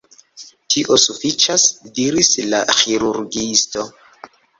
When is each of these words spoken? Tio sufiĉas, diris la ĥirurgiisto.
Tio 0.75 0.95
sufiĉas, 1.01 1.65
diris 1.99 2.31
la 2.53 2.61
ĥirurgiisto. 2.79 3.85